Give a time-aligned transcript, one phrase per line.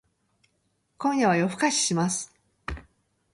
[0.97, 2.33] 今日は夜更かしします